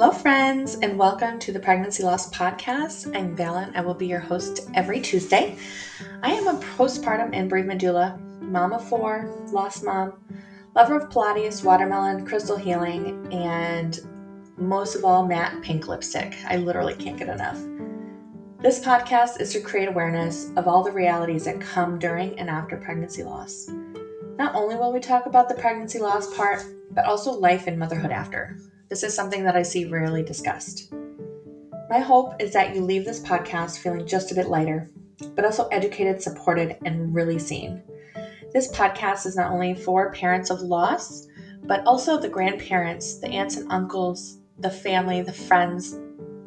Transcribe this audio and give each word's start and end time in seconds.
Hello, 0.00 0.12
friends, 0.12 0.76
and 0.76 0.96
welcome 0.96 1.40
to 1.40 1.50
the 1.50 1.58
Pregnancy 1.58 2.04
Loss 2.04 2.30
Podcast. 2.30 3.12
I'm 3.16 3.36
Valen. 3.36 3.74
I 3.74 3.80
will 3.80 3.94
be 3.94 4.06
your 4.06 4.20
host 4.20 4.70
every 4.74 5.00
Tuesday. 5.00 5.58
I 6.22 6.30
am 6.30 6.46
a 6.46 6.60
postpartum 6.76 7.30
and 7.32 7.50
bereavement 7.50 7.82
doula, 7.82 8.16
mom 8.40 8.72
of 8.72 8.88
four, 8.88 9.28
lost 9.50 9.82
mom, 9.82 10.12
lover 10.76 10.94
of 10.94 11.08
Pilates, 11.08 11.64
watermelon, 11.64 12.24
crystal 12.24 12.56
healing, 12.56 13.26
and 13.32 13.98
most 14.56 14.94
of 14.94 15.04
all, 15.04 15.26
matte 15.26 15.60
pink 15.62 15.88
lipstick. 15.88 16.36
I 16.46 16.58
literally 16.58 16.94
can't 16.94 17.18
get 17.18 17.28
enough. 17.28 17.58
This 18.60 18.78
podcast 18.78 19.40
is 19.40 19.52
to 19.54 19.60
create 19.60 19.88
awareness 19.88 20.52
of 20.56 20.68
all 20.68 20.84
the 20.84 20.92
realities 20.92 21.46
that 21.46 21.60
come 21.60 21.98
during 21.98 22.38
and 22.38 22.48
after 22.48 22.76
pregnancy 22.76 23.24
loss. 23.24 23.68
Not 24.38 24.54
only 24.54 24.76
will 24.76 24.92
we 24.92 25.00
talk 25.00 25.26
about 25.26 25.48
the 25.48 25.56
pregnancy 25.56 25.98
loss 25.98 26.32
part, 26.36 26.64
but 26.92 27.04
also 27.04 27.32
life 27.32 27.66
and 27.66 27.76
motherhood 27.76 28.12
after. 28.12 28.56
This 28.88 29.02
is 29.02 29.14
something 29.14 29.44
that 29.44 29.56
I 29.56 29.62
see 29.62 29.84
rarely 29.84 30.22
discussed. 30.22 30.92
My 31.90 31.98
hope 31.98 32.40
is 32.40 32.52
that 32.52 32.74
you 32.74 32.82
leave 32.82 33.04
this 33.04 33.20
podcast 33.20 33.78
feeling 33.78 34.06
just 34.06 34.32
a 34.32 34.34
bit 34.34 34.48
lighter, 34.48 34.88
but 35.34 35.44
also 35.44 35.68
educated, 35.68 36.22
supported, 36.22 36.76
and 36.84 37.14
really 37.14 37.38
seen. 37.38 37.82
This 38.52 38.70
podcast 38.72 39.26
is 39.26 39.36
not 39.36 39.52
only 39.52 39.74
for 39.74 40.10
parents 40.12 40.50
of 40.50 40.60
loss, 40.60 41.26
but 41.64 41.82
also 41.86 42.18
the 42.18 42.28
grandparents, 42.28 43.18
the 43.18 43.28
aunts 43.28 43.56
and 43.56 43.70
uncles, 43.70 44.38
the 44.58 44.70
family, 44.70 45.20
the 45.20 45.32
friends 45.32 45.98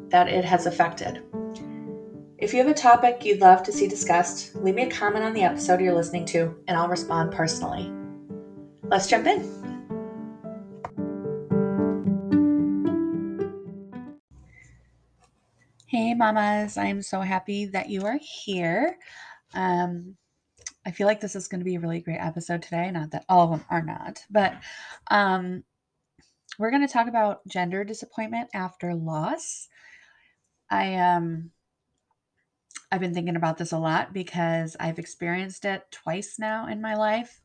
that 0.08 0.28
it 0.28 0.44
has 0.44 0.66
affected. 0.66 1.22
If 2.38 2.52
you 2.52 2.58
have 2.58 2.68
a 2.68 2.74
topic 2.74 3.24
you'd 3.24 3.40
love 3.40 3.62
to 3.62 3.72
see 3.72 3.86
discussed, 3.86 4.56
leave 4.56 4.74
me 4.74 4.82
a 4.82 4.90
comment 4.90 5.24
on 5.24 5.32
the 5.32 5.42
episode 5.42 5.80
you're 5.80 5.94
listening 5.94 6.24
to, 6.26 6.56
and 6.66 6.76
I'll 6.76 6.88
respond 6.88 7.30
personally. 7.30 7.92
Let's 8.82 9.06
jump 9.06 9.28
in. 9.28 9.61
Hey, 15.92 16.14
mamas. 16.14 16.78
I'm 16.78 17.02
so 17.02 17.20
happy 17.20 17.66
that 17.66 17.90
you 17.90 18.06
are 18.06 18.18
here. 18.18 18.96
Um, 19.52 20.16
I 20.86 20.90
feel 20.90 21.06
like 21.06 21.20
this 21.20 21.36
is 21.36 21.48
going 21.48 21.58
to 21.58 21.66
be 21.66 21.74
a 21.74 21.80
really 21.80 22.00
great 22.00 22.16
episode 22.16 22.62
today. 22.62 22.90
Not 22.90 23.10
that 23.10 23.26
all 23.28 23.44
of 23.44 23.50
them 23.50 23.66
are 23.68 23.82
not, 23.82 24.24
but 24.30 24.54
um, 25.10 25.64
we're 26.58 26.70
going 26.70 26.80
to 26.80 26.90
talk 26.90 27.08
about 27.08 27.46
gender 27.46 27.84
disappointment 27.84 28.48
after 28.54 28.94
loss. 28.94 29.68
I 30.70 30.94
um 30.94 31.50
I've 32.90 33.00
been 33.00 33.12
thinking 33.12 33.36
about 33.36 33.58
this 33.58 33.72
a 33.72 33.78
lot 33.78 34.14
because 34.14 34.78
I've 34.80 34.98
experienced 34.98 35.66
it 35.66 35.84
twice 35.90 36.38
now 36.38 36.68
in 36.68 36.80
my 36.80 36.94
life. 36.94 37.42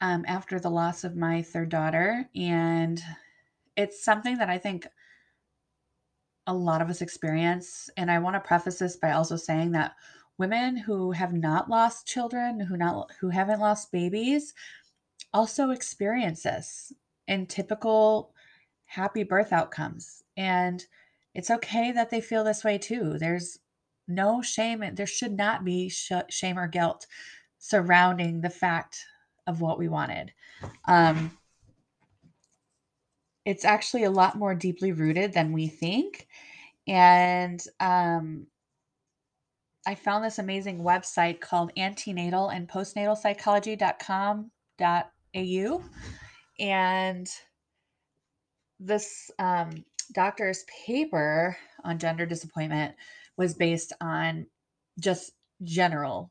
Um, 0.00 0.24
after 0.26 0.58
the 0.58 0.68
loss 0.68 1.04
of 1.04 1.14
my 1.14 1.42
third 1.42 1.68
daughter, 1.68 2.28
and 2.34 3.00
it's 3.76 4.04
something 4.04 4.38
that 4.38 4.50
I 4.50 4.58
think 4.58 4.88
a 6.46 6.54
lot 6.54 6.82
of 6.82 6.90
us 6.90 7.02
experience. 7.02 7.88
And 7.96 8.10
I 8.10 8.18
want 8.18 8.34
to 8.34 8.40
preface 8.40 8.78
this 8.78 8.96
by 8.96 9.12
also 9.12 9.36
saying 9.36 9.72
that 9.72 9.94
women 10.38 10.76
who 10.76 11.12
have 11.12 11.32
not 11.32 11.70
lost 11.70 12.06
children, 12.06 12.60
who 12.60 12.76
not 12.76 13.10
who 13.20 13.28
haven't 13.28 13.60
lost 13.60 13.92
babies, 13.92 14.54
also 15.32 15.70
experience 15.70 16.42
this 16.42 16.92
in 17.28 17.46
typical 17.46 18.32
happy 18.84 19.24
birth 19.24 19.52
outcomes. 19.52 20.22
And 20.36 20.84
it's 21.34 21.50
okay 21.50 21.92
that 21.92 22.10
they 22.10 22.20
feel 22.20 22.44
this 22.44 22.64
way 22.64 22.78
too. 22.78 23.18
There's 23.18 23.58
no 24.06 24.42
shame, 24.42 24.82
and 24.82 24.96
there 24.96 25.06
should 25.06 25.32
not 25.32 25.64
be 25.64 25.88
sh- 25.88 26.12
shame 26.28 26.58
or 26.58 26.68
guilt 26.68 27.06
surrounding 27.58 28.40
the 28.40 28.50
fact 28.50 29.04
of 29.46 29.60
what 29.60 29.78
we 29.78 29.88
wanted. 29.88 30.32
Um, 30.86 31.36
it's 33.44 33.64
actually 33.64 34.04
a 34.04 34.10
lot 34.10 34.36
more 34.36 34.54
deeply 34.54 34.92
rooted 34.92 35.32
than 35.32 35.52
we 35.52 35.68
think. 35.68 36.26
And 36.86 37.62
um, 37.80 38.46
I 39.86 39.94
found 39.94 40.24
this 40.24 40.38
amazing 40.38 40.80
website 40.80 41.40
called 41.40 41.72
antenatal 41.76 42.48
and 42.48 42.68
postnatal 42.68 43.16
psychology.com.au. 43.16 45.82
And 46.58 47.28
this 48.80 49.30
um, 49.38 49.84
doctor's 50.12 50.64
paper 50.86 51.56
on 51.82 51.98
gender 51.98 52.26
disappointment 52.26 52.94
was 53.36 53.54
based 53.54 53.92
on 54.00 54.46
just 54.98 55.32
general 55.62 56.30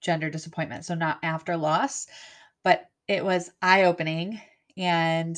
gender 0.00 0.30
disappointment. 0.30 0.84
So, 0.84 0.94
not 0.94 1.18
after 1.22 1.56
loss, 1.56 2.06
but 2.62 2.86
it 3.08 3.24
was 3.24 3.50
eye 3.62 3.84
opening. 3.84 4.40
And 4.76 5.36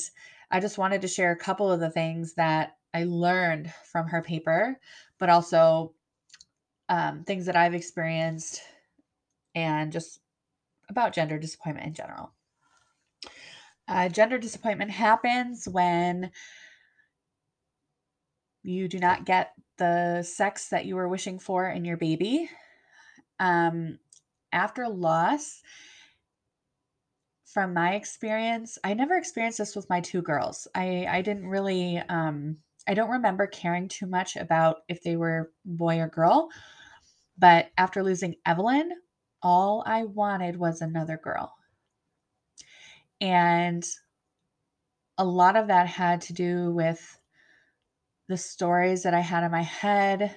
I 0.49 0.59
just 0.59 0.77
wanted 0.77 1.01
to 1.01 1.07
share 1.07 1.31
a 1.31 1.37
couple 1.37 1.71
of 1.71 1.79
the 1.79 1.91
things 1.91 2.33
that 2.35 2.77
I 2.93 3.03
learned 3.03 3.71
from 3.91 4.07
her 4.07 4.21
paper, 4.21 4.79
but 5.19 5.29
also 5.29 5.93
um, 6.89 7.23
things 7.23 7.45
that 7.45 7.55
I've 7.55 7.73
experienced 7.73 8.61
and 9.53 9.91
just 9.91 10.19
about 10.89 11.13
gender 11.13 11.37
disappointment 11.37 11.87
in 11.87 11.93
general. 11.93 12.31
Uh, 13.87 14.09
gender 14.09 14.37
disappointment 14.37 14.91
happens 14.91 15.67
when 15.67 16.31
you 18.63 18.87
do 18.87 18.99
not 18.99 19.25
get 19.25 19.53
the 19.77 20.23
sex 20.23 20.69
that 20.69 20.85
you 20.85 20.95
were 20.95 21.07
wishing 21.07 21.39
for 21.39 21.69
in 21.69 21.85
your 21.85 21.97
baby. 21.97 22.49
Um, 23.39 23.99
after 24.51 24.87
loss, 24.87 25.61
from 27.47 27.73
my 27.73 27.93
experience, 27.95 28.77
I 28.83 28.93
never 28.93 29.15
experienced 29.15 29.57
this 29.59 29.75
with 29.75 29.89
my 29.89 30.01
two 30.01 30.21
girls. 30.21 30.67
I 30.75 31.07
I 31.09 31.21
didn't 31.21 31.47
really 31.47 31.97
um 32.09 32.57
I 32.87 32.93
don't 32.93 33.09
remember 33.09 33.47
caring 33.47 33.87
too 33.87 34.05
much 34.05 34.35
about 34.35 34.77
if 34.89 35.01
they 35.03 35.15
were 35.15 35.51
boy 35.65 35.99
or 35.99 36.07
girl. 36.07 36.49
But 37.37 37.71
after 37.77 38.03
losing 38.03 38.35
Evelyn, 38.45 38.91
all 39.41 39.83
I 39.85 40.03
wanted 40.03 40.57
was 40.57 40.81
another 40.81 41.17
girl. 41.17 41.53
And 43.21 43.85
a 45.17 45.25
lot 45.25 45.55
of 45.55 45.67
that 45.67 45.87
had 45.87 46.21
to 46.21 46.33
do 46.33 46.71
with 46.73 47.19
the 48.27 48.37
stories 48.37 49.03
that 49.03 49.13
I 49.13 49.21
had 49.21 49.43
in 49.43 49.51
my 49.51 49.63
head, 49.63 50.35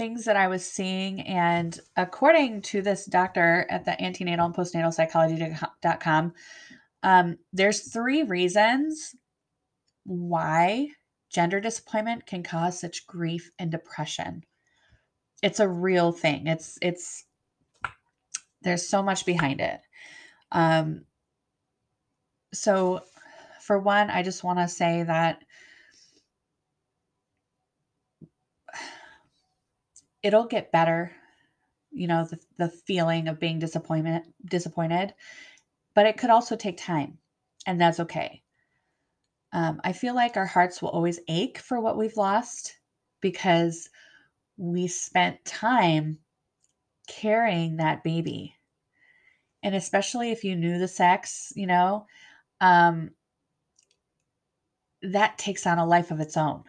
things 0.00 0.24
that 0.24 0.36
I 0.36 0.48
was 0.48 0.64
seeing. 0.64 1.20
And 1.26 1.78
according 1.94 2.62
to 2.62 2.80
this 2.80 3.04
doctor 3.04 3.66
at 3.68 3.84
the 3.84 4.02
antenatal 4.02 4.46
and 4.46 4.54
postnatal 4.54 4.94
psychology.com, 4.94 6.32
um, 7.02 7.36
there's 7.52 7.92
three 7.92 8.22
reasons 8.22 9.14
why 10.04 10.88
gender 11.28 11.60
disappointment 11.60 12.24
can 12.24 12.42
cause 12.42 12.80
such 12.80 13.06
grief 13.06 13.50
and 13.58 13.70
depression. 13.70 14.42
It's 15.42 15.60
a 15.60 15.68
real 15.68 16.12
thing. 16.12 16.46
It's 16.46 16.78
it's 16.80 17.26
there's 18.62 18.88
so 18.88 19.02
much 19.02 19.26
behind 19.26 19.60
it. 19.60 19.80
Um 20.50 21.04
so 22.54 23.02
for 23.60 23.78
one, 23.78 24.08
I 24.08 24.22
just 24.22 24.44
want 24.44 24.60
to 24.60 24.68
say 24.68 25.02
that 25.02 25.42
it'll 30.22 30.46
get 30.46 30.72
better 30.72 31.12
you 31.90 32.06
know 32.06 32.24
the, 32.24 32.38
the 32.58 32.68
feeling 32.68 33.28
of 33.28 33.40
being 33.40 33.58
disappointment 33.58 34.26
disappointed 34.44 35.14
but 35.94 36.06
it 36.06 36.16
could 36.16 36.30
also 36.30 36.56
take 36.56 36.76
time 36.78 37.18
and 37.66 37.80
that's 37.80 38.00
okay. 38.00 38.42
Um, 39.52 39.80
i 39.84 39.92
feel 39.92 40.14
like 40.14 40.36
our 40.36 40.46
hearts 40.46 40.80
will 40.80 40.90
always 40.90 41.20
ache 41.28 41.58
for 41.58 41.80
what 41.80 41.98
we've 41.98 42.16
lost 42.16 42.78
because 43.20 43.88
we 44.56 44.86
spent 44.86 45.44
time 45.44 46.18
carrying 47.08 47.76
that 47.78 48.04
baby. 48.04 48.54
And 49.62 49.74
especially 49.74 50.30
if 50.30 50.44
you 50.44 50.54
knew 50.54 50.78
the 50.78 50.88
sex 50.88 51.52
you 51.56 51.66
know 51.66 52.06
um, 52.60 53.10
that 55.02 55.38
takes 55.38 55.66
on 55.66 55.78
a 55.78 55.86
life 55.86 56.10
of 56.10 56.20
its 56.20 56.36
own. 56.36 56.62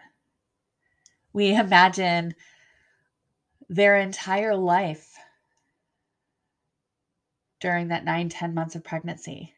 We 1.34 1.56
imagine 1.56 2.34
their 3.72 3.96
entire 3.96 4.54
life 4.54 5.18
during 7.62 7.88
that 7.88 8.04
nine 8.04 8.28
ten 8.28 8.54
months 8.54 8.76
of 8.76 8.84
pregnancy. 8.84 9.54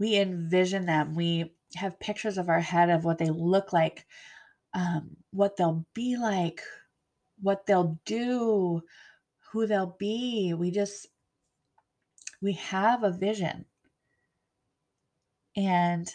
We 0.00 0.16
envision 0.16 0.86
them. 0.86 1.14
We 1.14 1.54
have 1.76 2.00
pictures 2.00 2.38
of 2.38 2.48
our 2.48 2.58
head 2.58 2.90
of 2.90 3.04
what 3.04 3.18
they 3.18 3.30
look 3.30 3.72
like, 3.72 4.04
um, 4.74 5.16
what 5.30 5.56
they'll 5.56 5.86
be 5.94 6.16
like, 6.16 6.60
what 7.40 7.66
they'll 7.66 8.00
do, 8.04 8.82
who 9.52 9.66
they'll 9.68 9.94
be. 9.96 10.52
We 10.52 10.72
just, 10.72 11.06
we 12.42 12.54
have 12.54 13.04
a 13.04 13.12
vision. 13.12 13.64
And 15.56 16.10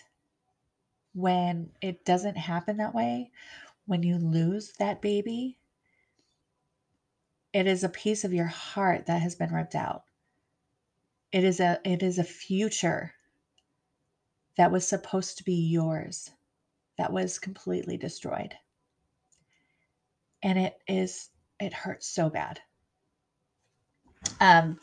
when 1.13 1.69
it 1.81 2.03
doesn't 2.03 2.35
happen 2.35 2.75
that 2.77 2.93
way, 2.93 3.31
when 3.85 4.03
you 4.03 4.17
lose 4.17 4.73
that 4.79 5.01
baby, 5.01 5.58
it 7.53 7.67
is 7.67 7.83
a 7.83 7.89
piece 7.89 8.23
of 8.23 8.33
your 8.33 8.47
heart 8.47 9.07
that 9.07 9.21
has 9.21 9.35
been 9.35 9.53
ripped 9.53 9.75
out. 9.75 10.03
It 11.31 11.43
is 11.43 11.59
a 11.59 11.79
it 11.83 12.03
is 12.03 12.17
a 12.17 12.23
future 12.23 13.13
that 14.57 14.71
was 14.71 14.87
supposed 14.87 15.37
to 15.37 15.43
be 15.43 15.53
yours 15.53 16.31
that 16.97 17.13
was 17.13 17.39
completely 17.39 17.95
destroyed. 17.95 18.53
And 20.43 20.59
it 20.59 20.77
is, 20.85 21.29
it 21.59 21.73
hurts 21.73 22.07
so 22.07 22.29
bad. 22.29 22.59
Um, 24.41 24.77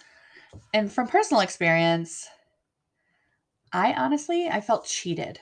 and 0.72 0.90
from 0.90 1.08
personal 1.08 1.42
experience, 1.42 2.26
I 3.70 3.92
honestly, 3.92 4.48
I 4.48 4.62
felt 4.62 4.86
cheated. 4.86 5.40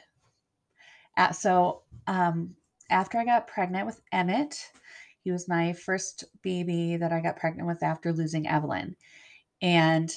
So, 1.32 1.82
um, 2.08 2.56
after 2.90 3.18
I 3.18 3.24
got 3.24 3.46
pregnant 3.46 3.86
with 3.86 4.00
Emmett, 4.10 4.68
he 5.24 5.32
was 5.32 5.48
my 5.48 5.72
first 5.72 6.24
baby 6.42 6.98
that 6.98 7.10
I 7.10 7.20
got 7.20 7.38
pregnant 7.38 7.66
with 7.66 7.82
after 7.82 8.12
losing 8.12 8.46
Evelyn. 8.46 8.94
And 9.62 10.14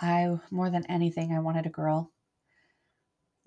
I, 0.00 0.36
more 0.50 0.68
than 0.68 0.84
anything, 0.86 1.32
I 1.32 1.38
wanted 1.38 1.64
a 1.64 1.70
girl. 1.70 2.10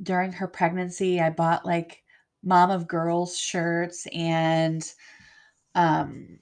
During 0.01 0.31
her 0.31 0.47
pregnancy, 0.47 1.19
I 1.19 1.29
bought 1.31 1.65
like 1.65 2.01
mom 2.43 2.71
of 2.71 2.87
girls 2.87 3.37
shirts 3.37 4.07
and 4.13 4.93
um 5.73 6.39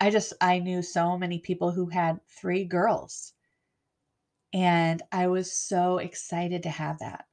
I 0.00 0.10
just 0.10 0.34
I 0.40 0.58
knew 0.58 0.82
so 0.82 1.16
many 1.16 1.38
people 1.38 1.70
who 1.70 1.86
had 1.88 2.20
three 2.28 2.64
girls. 2.64 3.32
And 4.52 5.02
I 5.12 5.28
was 5.28 5.50
so 5.50 5.98
excited 5.98 6.62
to 6.64 6.70
have 6.70 6.98
that. 6.98 7.24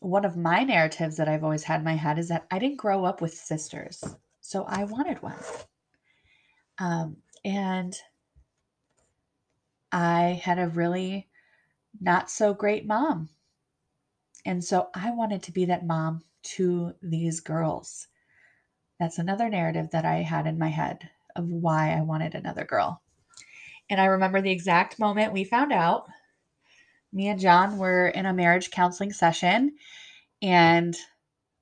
One 0.00 0.24
of 0.24 0.36
my 0.36 0.64
narratives 0.64 1.18
that 1.18 1.28
I've 1.28 1.44
always 1.44 1.64
had 1.64 1.80
in 1.80 1.84
my 1.84 1.96
head 1.96 2.18
is 2.18 2.28
that 2.28 2.46
I 2.50 2.58
didn't 2.58 2.78
grow 2.78 3.04
up 3.04 3.20
with 3.20 3.34
sisters. 3.34 4.02
So 4.40 4.64
I 4.64 4.84
wanted 4.84 5.22
one. 5.22 5.38
Um, 6.78 7.16
and 7.44 7.94
I 9.92 10.40
had 10.42 10.58
a 10.58 10.68
really 10.68 11.28
not 12.00 12.30
so 12.30 12.54
great 12.54 12.86
mom. 12.86 13.28
And 14.46 14.64
so 14.64 14.88
I 14.94 15.10
wanted 15.10 15.42
to 15.44 15.52
be 15.52 15.66
that 15.66 15.86
mom 15.86 16.22
to 16.42 16.94
these 17.02 17.40
girls. 17.40 18.08
That's 18.98 19.18
another 19.18 19.48
narrative 19.48 19.90
that 19.90 20.04
I 20.04 20.16
had 20.16 20.46
in 20.46 20.58
my 20.58 20.68
head 20.68 21.08
of 21.36 21.48
why 21.48 21.92
I 21.92 22.02
wanted 22.02 22.34
another 22.34 22.64
girl. 22.64 23.02
And 23.88 24.00
I 24.00 24.06
remember 24.06 24.40
the 24.40 24.50
exact 24.50 24.98
moment 24.98 25.32
we 25.32 25.44
found 25.44 25.72
out. 25.72 26.06
Me 27.12 27.28
and 27.28 27.40
John 27.40 27.76
were 27.76 28.08
in 28.08 28.26
a 28.26 28.32
marriage 28.32 28.70
counseling 28.70 29.12
session, 29.12 29.76
and 30.40 30.96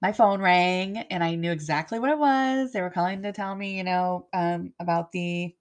my 0.02 0.12
phone 0.12 0.40
rang, 0.40 0.98
and 0.98 1.24
I 1.24 1.34
knew 1.34 1.50
exactly 1.52 1.98
what 1.98 2.10
it 2.10 2.18
was. 2.18 2.72
They 2.72 2.80
were 2.82 2.90
calling 2.90 3.22
to 3.22 3.32
tell 3.32 3.54
me, 3.54 3.76
you 3.76 3.84
know, 3.84 4.28
um, 4.32 4.72
about 4.80 5.12
the 5.12 5.54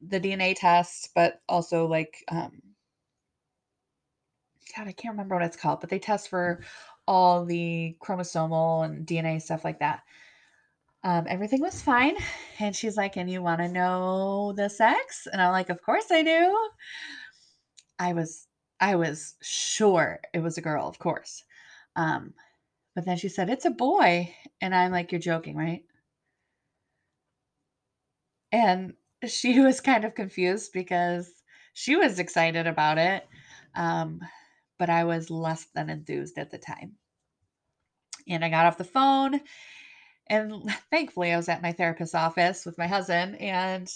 the 0.00 0.20
DNA 0.20 0.54
test, 0.54 1.10
but 1.14 1.40
also 1.48 1.86
like, 1.86 2.22
um, 2.28 2.60
God, 4.76 4.88
I 4.88 4.92
can't 4.92 5.12
remember 5.12 5.34
what 5.36 5.44
it's 5.44 5.56
called, 5.56 5.80
but 5.80 5.90
they 5.90 5.98
test 5.98 6.28
for 6.28 6.62
all 7.08 7.44
the 7.44 7.96
chromosomal 8.00 8.84
and 8.84 9.06
DNA 9.06 9.40
stuff 9.40 9.64
like 9.64 9.78
that. 9.80 10.02
Um, 11.04 11.26
everything 11.28 11.60
was 11.60 11.80
fine. 11.82 12.16
And 12.58 12.74
she's 12.74 12.96
like, 12.96 13.16
And 13.16 13.30
you 13.30 13.42
want 13.42 13.60
to 13.60 13.68
know 13.68 14.52
the 14.56 14.68
sex? 14.68 15.26
And 15.30 15.40
I'm 15.42 15.52
like, 15.52 15.68
Of 15.68 15.82
course 15.82 16.10
I 16.10 16.22
do. 16.22 16.70
I 17.98 18.12
was 18.12 18.48
I 18.80 18.96
was 18.96 19.36
sure 19.42 20.20
it 20.34 20.40
was 20.40 20.58
a 20.58 20.62
girl, 20.62 20.86
of 20.88 20.98
course. 20.98 21.44
Um, 21.96 22.34
but 22.96 23.04
then 23.04 23.18
she 23.18 23.28
said, 23.28 23.50
It's 23.50 23.66
a 23.66 23.70
boy. 23.70 24.34
And 24.60 24.74
I'm 24.74 24.90
like, 24.90 25.12
You're 25.12 25.20
joking, 25.20 25.54
right? 25.54 25.84
And 28.50 28.94
she 29.28 29.60
was 29.64 29.80
kind 29.80 30.04
of 30.04 30.16
confused 30.16 30.72
because 30.72 31.30
she 31.74 31.94
was 31.94 32.18
excited 32.18 32.66
about 32.66 32.98
it. 32.98 33.28
Um, 33.76 34.20
but 34.78 34.88
I 34.88 35.04
was 35.04 35.30
less 35.30 35.66
than 35.74 35.90
enthused 35.90 36.38
at 36.38 36.50
the 36.50 36.58
time. 36.58 36.94
And 38.28 38.44
I 38.44 38.48
got 38.48 38.66
off 38.66 38.78
the 38.78 38.84
phone, 38.84 39.40
and 40.28 40.68
thankfully, 40.90 41.32
I 41.32 41.36
was 41.36 41.48
at 41.48 41.62
my 41.62 41.72
therapist's 41.72 42.14
office 42.14 42.66
with 42.66 42.76
my 42.78 42.88
husband, 42.88 43.40
and 43.40 43.88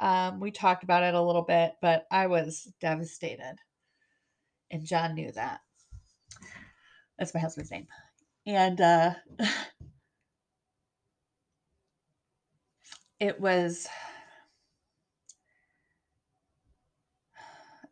um, 0.00 0.40
we 0.40 0.50
talked 0.50 0.84
about 0.84 1.04
it 1.04 1.14
a 1.14 1.22
little 1.22 1.42
bit, 1.42 1.74
but 1.80 2.06
I 2.10 2.26
was 2.26 2.70
devastated. 2.80 3.56
And 4.70 4.84
John 4.84 5.14
knew 5.14 5.32
that. 5.32 5.60
That's 7.18 7.32
my 7.32 7.40
husband's 7.40 7.70
name. 7.70 7.86
And 8.48 8.80
uh, 8.80 9.14
it 13.20 13.38
was 13.38 13.86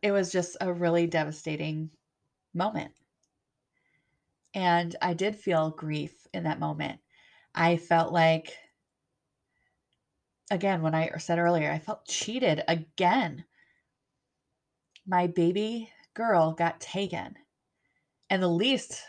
it 0.01 0.11
was 0.11 0.31
just 0.31 0.57
a 0.59 0.73
really 0.73 1.05
devastating 1.05 1.91
moment. 2.55 2.91
And 4.55 4.95
I 4.99 5.13
did 5.13 5.35
feel 5.35 5.69
grief 5.69 6.25
in 6.33 6.45
that 6.45 6.59
moment. 6.59 7.01
I 7.53 7.77
felt 7.77 8.11
like, 8.11 8.57
again, 10.49 10.81
when 10.81 10.95
I 10.95 11.15
said 11.17 11.37
earlier, 11.37 11.71
I 11.71 11.77
felt 11.77 12.07
cheated 12.07 12.63
again. 12.67 13.45
My 15.05 15.27
baby 15.27 15.91
girl 16.15 16.53
got 16.53 16.81
taken. 16.81 17.35
And 18.31 18.41
the 18.41 18.47
least 18.47 19.03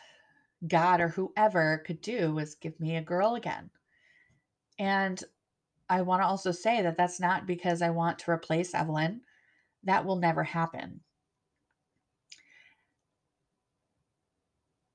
God 0.66 1.00
or 1.00 1.08
whoever 1.08 1.78
could 1.86 2.00
do 2.00 2.34
was 2.34 2.56
give 2.56 2.78
me 2.80 2.96
a 2.96 3.02
girl 3.02 3.34
again. 3.34 3.70
And 4.78 5.22
I 5.88 6.02
want 6.02 6.22
to 6.22 6.26
also 6.26 6.52
say 6.52 6.82
that 6.82 6.96
that's 6.96 7.20
not 7.20 7.46
because 7.46 7.82
I 7.82 7.90
want 7.90 8.18
to 8.20 8.30
replace 8.30 8.74
Evelyn. 8.74 9.22
That 9.84 10.04
will 10.04 10.16
never 10.16 10.42
happen. 10.42 11.00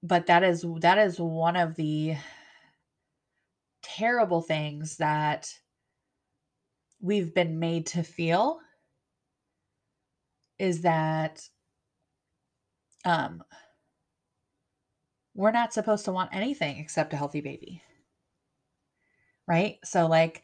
but 0.04 0.28
that 0.28 0.44
is 0.44 0.66
that 0.82 0.98
is 0.98 1.20
one 1.20 1.56
of 1.56 1.76
the 1.76 2.16
terrible 3.82 4.42
things 4.42 4.98
that 4.98 5.50
we've 7.02 7.34
been 7.34 7.58
made 7.58 7.86
to 7.86 8.04
feel 8.04 8.60
is 10.60 10.82
that 10.82 11.48
um 13.06 13.42
we're 15.36 15.52
not 15.52 15.74
supposed 15.74 16.06
to 16.06 16.12
want 16.12 16.34
anything 16.34 16.78
except 16.78 17.14
a 17.14 17.18
healthy 17.18 17.42
baby 17.42 17.82
right 19.48 19.78
so 19.84 20.08
like 20.08 20.42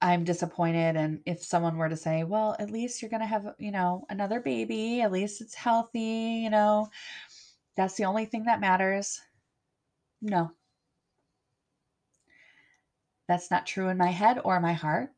i'm 0.00 0.24
disappointed 0.24 0.96
and 0.96 1.20
if 1.26 1.42
someone 1.42 1.76
were 1.76 1.88
to 1.88 1.96
say 1.96 2.24
well 2.24 2.56
at 2.58 2.70
least 2.70 3.00
you're 3.00 3.10
going 3.10 3.20
to 3.20 3.26
have 3.26 3.54
you 3.58 3.70
know 3.70 4.04
another 4.10 4.40
baby 4.40 5.00
at 5.00 5.12
least 5.12 5.40
it's 5.40 5.54
healthy 5.54 6.40
you 6.42 6.50
know 6.50 6.88
that's 7.76 7.94
the 7.94 8.06
only 8.06 8.24
thing 8.24 8.44
that 8.44 8.60
matters. 8.60 9.20
No. 10.22 10.50
That's 13.28 13.50
not 13.50 13.66
true 13.66 13.88
in 13.88 13.98
my 13.98 14.10
head 14.10 14.40
or 14.42 14.58
my 14.60 14.72
heart. 14.72 15.10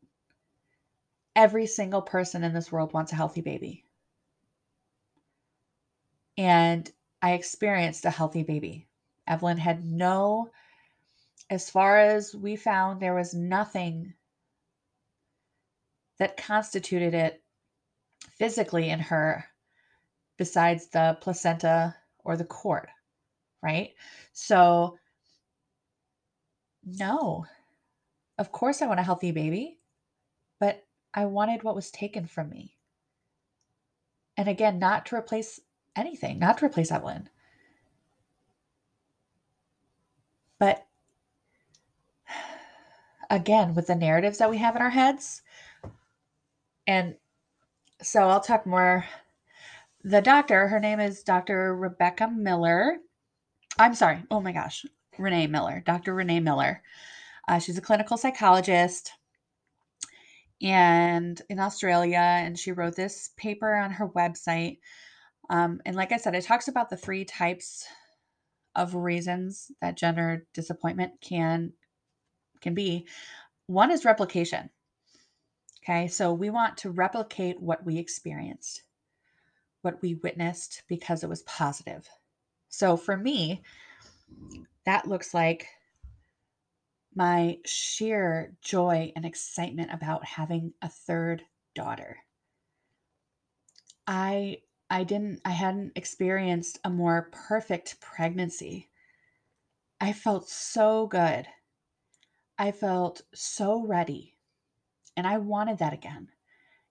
Every 1.36 1.66
single 1.66 2.02
person 2.02 2.42
in 2.42 2.52
this 2.52 2.72
world 2.72 2.92
wants 2.92 3.12
a 3.12 3.16
healthy 3.16 3.42
baby. 3.42 3.84
And 6.36 6.90
I 7.22 7.32
experienced 7.34 8.04
a 8.04 8.10
healthy 8.10 8.42
baby. 8.42 8.87
Evelyn 9.28 9.58
had 9.58 9.84
no, 9.84 10.50
as 11.50 11.70
far 11.70 11.98
as 11.98 12.34
we 12.34 12.56
found, 12.56 13.00
there 13.00 13.14
was 13.14 13.34
nothing 13.34 14.14
that 16.18 16.36
constituted 16.36 17.14
it 17.14 17.42
physically 18.38 18.90
in 18.90 18.98
her 18.98 19.44
besides 20.36 20.88
the 20.88 21.18
placenta 21.20 21.94
or 22.24 22.36
the 22.36 22.44
cord, 22.44 22.88
right? 23.62 23.94
So, 24.32 24.98
no, 26.84 27.44
of 28.38 28.52
course 28.52 28.80
I 28.82 28.86
want 28.86 29.00
a 29.00 29.04
healthy 29.04 29.32
baby, 29.32 29.78
but 30.60 30.84
I 31.12 31.26
wanted 31.26 31.62
what 31.62 31.74
was 31.74 31.90
taken 31.90 32.26
from 32.26 32.48
me. 32.48 32.76
And 34.36 34.48
again, 34.48 34.78
not 34.78 35.06
to 35.06 35.16
replace 35.16 35.60
anything, 35.96 36.38
not 36.38 36.58
to 36.58 36.66
replace 36.66 36.92
Evelyn. 36.92 37.28
But 40.58 40.86
again, 43.30 43.74
with 43.74 43.86
the 43.86 43.94
narratives 43.94 44.38
that 44.38 44.50
we 44.50 44.58
have 44.58 44.76
in 44.76 44.82
our 44.82 44.90
heads, 44.90 45.42
and 46.86 47.16
so 48.02 48.28
I'll 48.28 48.40
talk 48.40 48.66
more 48.66 49.04
the 50.04 50.22
doctor, 50.22 50.68
her 50.68 50.80
name 50.80 51.00
is 51.00 51.22
Dr. 51.22 51.74
Rebecca 51.74 52.28
Miller. 52.28 52.98
I'm 53.78 53.94
sorry. 53.94 54.22
Oh 54.30 54.40
my 54.40 54.52
gosh. 54.52 54.86
Renee 55.18 55.48
Miller, 55.48 55.82
Dr. 55.84 56.14
Renee 56.14 56.40
Miller. 56.40 56.82
Uh, 57.48 57.58
she's 57.58 57.78
a 57.78 57.82
clinical 57.82 58.16
psychologist 58.16 59.12
and 60.62 61.40
in 61.48 61.58
Australia, 61.58 62.18
and 62.18 62.58
she 62.58 62.72
wrote 62.72 62.96
this 62.96 63.30
paper 63.36 63.74
on 63.74 63.90
her 63.90 64.08
website. 64.08 64.78
Um, 65.50 65.80
and 65.84 65.96
like 65.96 66.12
I 66.12 66.16
said, 66.16 66.34
it 66.34 66.44
talks 66.44 66.68
about 66.68 66.90
the 66.90 66.96
three 66.96 67.24
types 67.24 67.86
of 68.74 68.94
reasons 68.94 69.70
that 69.80 69.96
gender 69.96 70.46
disappointment 70.54 71.12
can 71.20 71.72
can 72.60 72.74
be. 72.74 73.06
One 73.66 73.90
is 73.90 74.04
replication. 74.04 74.70
Okay, 75.82 76.08
so 76.08 76.32
we 76.32 76.50
want 76.50 76.76
to 76.78 76.90
replicate 76.90 77.60
what 77.60 77.84
we 77.84 77.98
experienced 77.98 78.82
what 79.82 80.00
we 80.02 80.14
witnessed 80.14 80.82
because 80.88 81.22
it 81.22 81.28
was 81.28 81.42
positive. 81.42 82.08
So 82.68 82.96
for 82.96 83.16
me, 83.16 83.62
that 84.84 85.06
looks 85.06 85.32
like 85.32 85.68
my 87.14 87.58
sheer 87.64 88.54
joy 88.62 89.12
and 89.16 89.24
excitement 89.24 89.92
about 89.92 90.24
having 90.24 90.72
a 90.82 90.88
third 90.88 91.42
daughter. 91.74 92.18
I 94.06 94.58
I 94.90 95.04
didn't 95.04 95.40
I 95.44 95.50
hadn't 95.50 95.92
experienced 95.96 96.78
a 96.84 96.90
more 96.90 97.28
perfect 97.32 98.00
pregnancy. 98.00 98.88
I 100.00 100.12
felt 100.12 100.48
so 100.48 101.06
good. 101.06 101.46
I 102.58 102.72
felt 102.72 103.22
so 103.34 103.86
ready. 103.86 104.36
And 105.16 105.26
I 105.26 105.38
wanted 105.38 105.78
that 105.78 105.92
again. 105.92 106.28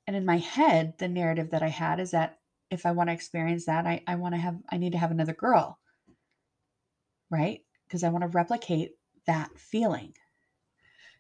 And 0.06 0.16
in 0.16 0.26
my 0.26 0.38
head, 0.38 0.94
the 0.98 1.08
narrative 1.08 1.52
that 1.52 1.64
I 1.64 1.70
had 1.70 2.00
is 2.00 2.12
that 2.12 2.40
if 2.70 2.86
I 2.86 2.92
want 2.92 3.10
to 3.10 3.14
experience 3.14 3.66
that, 3.66 3.86
I, 3.86 4.04
I 4.08 4.16
want 4.16 4.36
to 4.36 4.42
have 4.42 4.58
I 4.70 4.78
need 4.78 4.92
to 4.92 4.98
have 4.98 5.12
another 5.12 5.34
girl. 5.34 5.80
Right? 7.30 7.64
Because 7.88 8.04
I 8.04 8.10
want 8.10 8.24
to 8.24 8.28
replicate 8.28 8.92
that 9.26 9.58
feeling. 9.58 10.14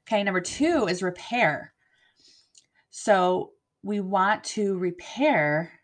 Okay, 0.07 0.24
number 0.24 0.41
two 0.41 0.88
is 0.88 1.03
repair. 1.03 1.74
So 2.89 3.51
we 3.84 4.00
want 4.00 4.43
to 4.46 4.77
repair 4.77 5.76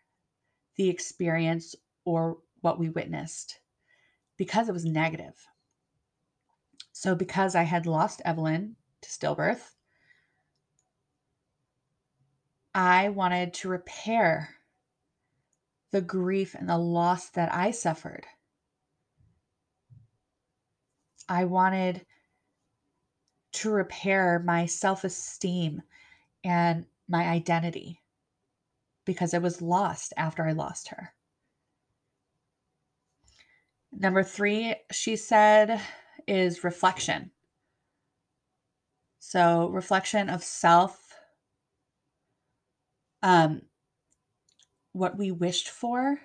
the 0.76 0.88
experience 0.88 1.74
or 2.04 2.38
what 2.60 2.78
we 2.78 2.88
witnessed 2.88 3.60
because 4.36 4.68
it 4.68 4.72
was 4.72 4.84
negative. 4.84 5.34
So, 6.92 7.14
because 7.14 7.54
I 7.54 7.62
had 7.62 7.86
lost 7.86 8.22
Evelyn 8.24 8.76
to 9.02 9.08
stillbirth, 9.08 9.74
I 12.74 13.10
wanted 13.10 13.54
to 13.54 13.68
repair 13.68 14.56
the 15.92 16.00
grief 16.00 16.54
and 16.54 16.68
the 16.68 16.78
loss 16.78 17.30
that 17.30 17.54
I 17.54 17.70
suffered. 17.70 18.26
I 21.28 21.44
wanted 21.44 22.04
to 23.52 23.70
repair 23.70 24.42
my 24.44 24.66
self 24.66 25.04
esteem 25.04 25.82
and 26.42 26.86
my 27.08 27.24
identity 27.28 28.00
because 29.04 29.34
it 29.34 29.42
was 29.42 29.62
lost 29.62 30.12
after 30.16 30.44
I 30.46 30.52
lost 30.52 30.88
her. 30.88 31.14
Number 33.92 34.22
three, 34.22 34.74
she 34.90 35.16
said, 35.16 35.80
is 36.26 36.64
reflection. 36.64 37.30
So, 39.20 39.68
reflection 39.68 40.28
of 40.28 40.42
self, 40.42 41.14
um, 43.22 43.62
what 44.92 45.16
we 45.16 45.30
wished 45.30 45.68
for. 45.68 46.20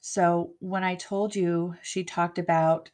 So, 0.00 0.52
when 0.60 0.84
I 0.84 0.94
told 0.94 1.34
you, 1.34 1.74
she 1.82 2.04
talked 2.04 2.38
about 2.38 2.90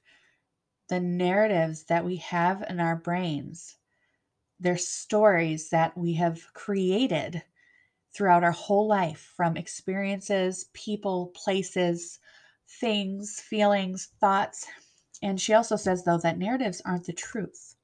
the 0.89 1.01
narratives 1.01 1.85
that 1.85 2.05
we 2.05 2.17
have 2.17 2.65
in 2.69 2.81
our 2.81 2.97
brains. 2.97 3.77
They're 4.61 4.77
stories 4.77 5.71
that 5.71 5.97
we 5.97 6.15
have 6.15 6.53
created 6.55 7.43
throughout 8.13 8.45
our 8.45 8.53
whole 8.53 8.87
life 8.87 9.33
from 9.37 9.57
experiences, 9.57 10.67
people, 10.73 11.33
places, 11.35 12.19
things, 12.69 13.41
feelings, 13.41 14.11
thoughts. 14.21 14.67
And 15.23 15.41
she 15.41 15.55
also 15.55 15.77
says, 15.77 16.05
though, 16.05 16.19
that 16.19 16.39
narratives 16.39 16.83
aren't 16.85 17.07
the 17.07 17.13
truth. 17.13 17.77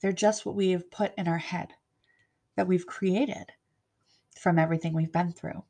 They're 0.00 0.12
just 0.12 0.46
what 0.46 0.54
we 0.54 0.70
have 0.70 0.90
put 0.90 1.12
in 1.16 1.28
our 1.28 1.38
head, 1.38 1.72
that 2.56 2.66
we've 2.66 2.86
created 2.86 3.52
from 4.38 4.58
everything 4.58 4.94
we've 4.94 5.12
been 5.12 5.32
through. 5.32 5.64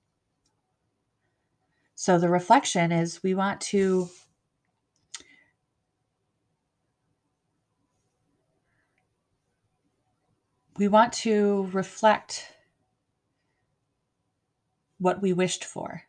So 1.95 2.19
the 2.19 2.29
reflection 2.29 2.91
is 2.91 3.23
we 3.23 3.35
want 3.35 3.61
to 3.63 4.09
we 10.79 10.89
want 10.89 11.13
to 11.13 11.69
reflect 11.73 12.49
what 15.03 15.21
we 15.21 15.33
wished 15.33 15.65
for. 15.65 16.05